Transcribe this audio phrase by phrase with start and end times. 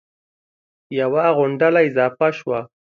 [0.99, 2.59] یوه غونډله اضافه شوه